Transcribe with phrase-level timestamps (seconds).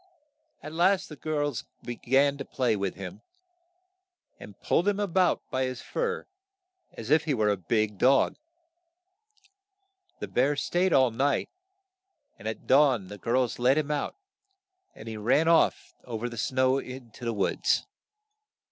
[0.63, 3.21] At last the girls be gan to play with him,
[4.39, 6.25] and pulled him a bout by his fur
[6.93, 8.35] as if he were a big dog.
[10.19, 11.49] The bear staid all night,
[12.39, 14.15] and at dawn the girls let him out,
[14.95, 17.85] and he ran off o ver the snow to the woods.